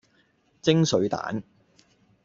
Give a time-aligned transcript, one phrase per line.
[0.63, 1.43] 蒸水蛋